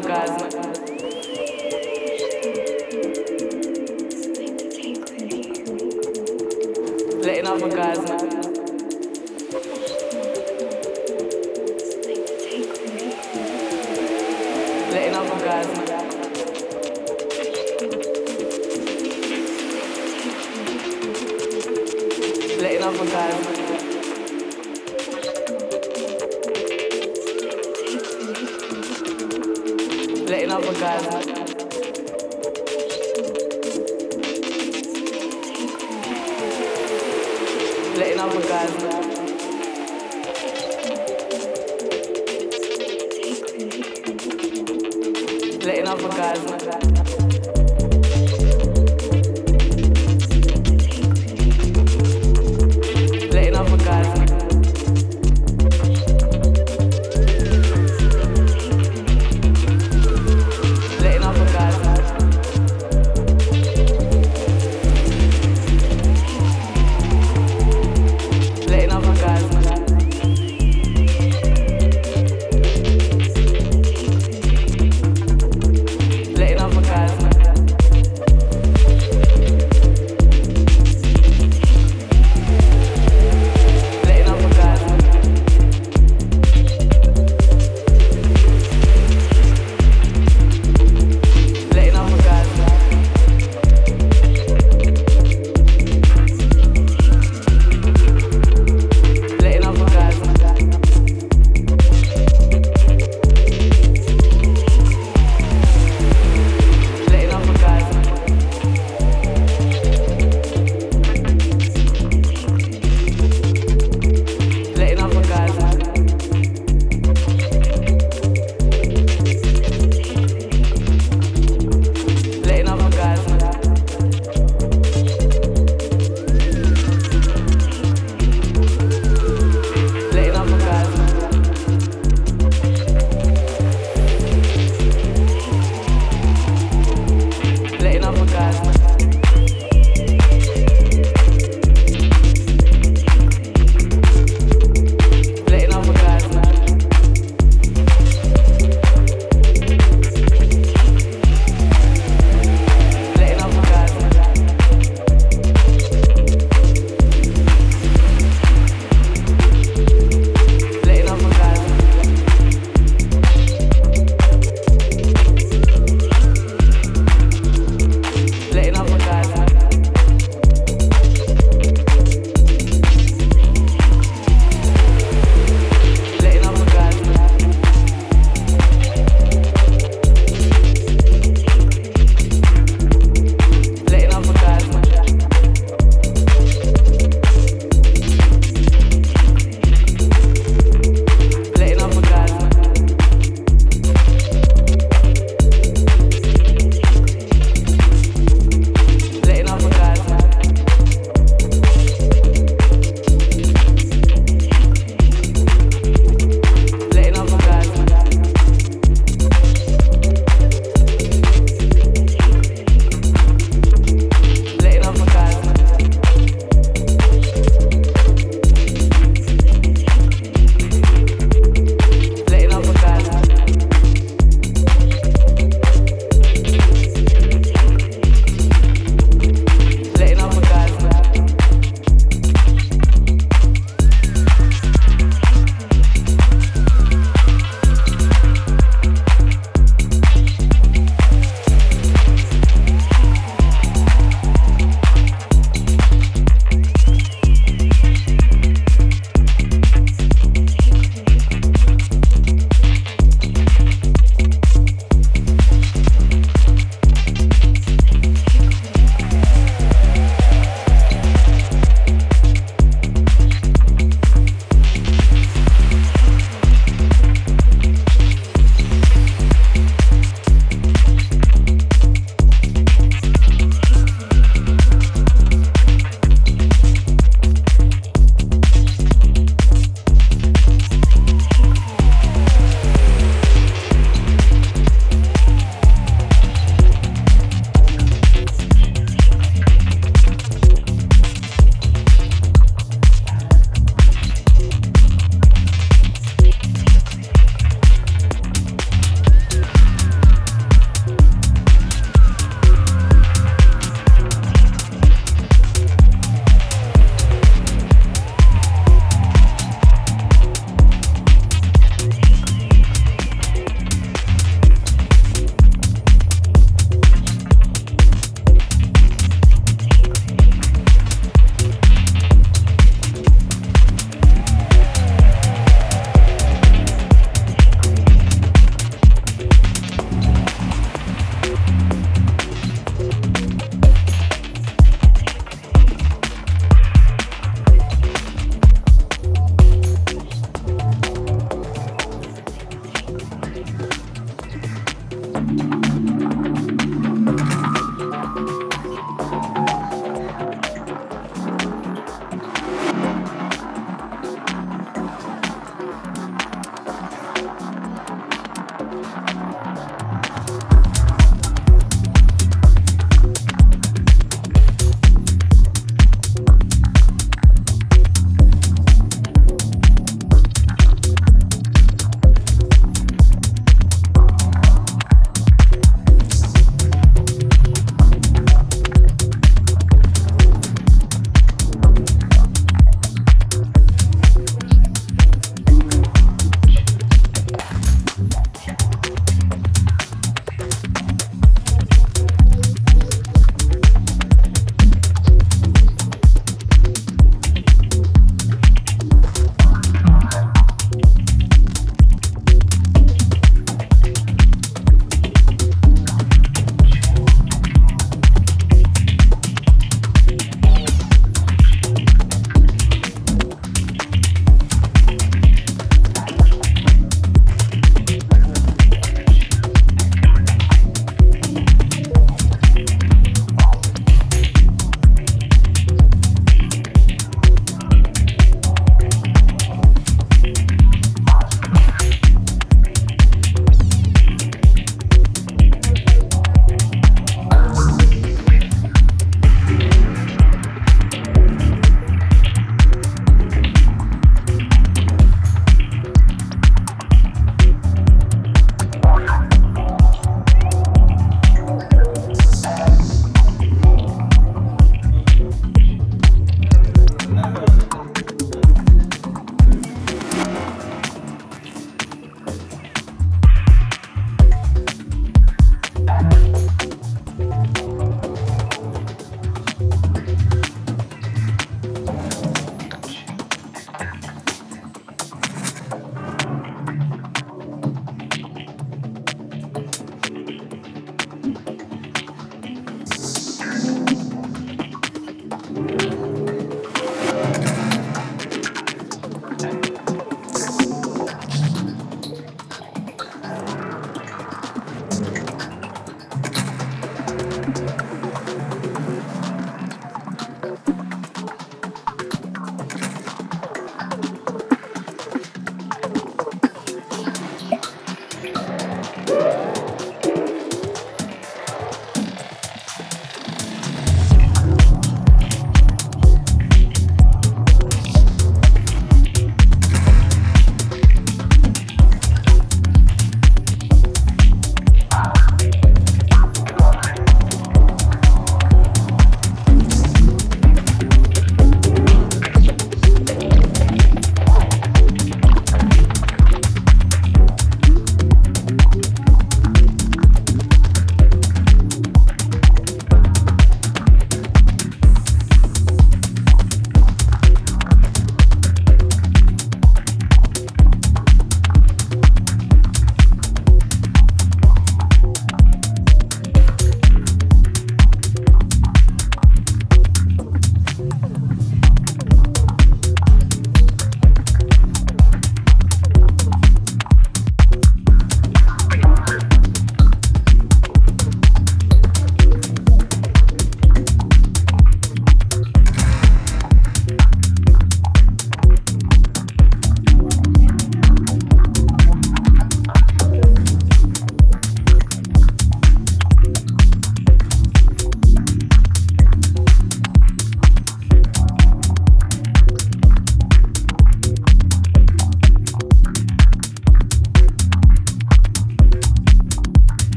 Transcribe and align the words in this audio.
orgasmo. 0.00 0.46
Letting 7.22 7.46
off 7.46 7.62
orgasm. 7.62 8.39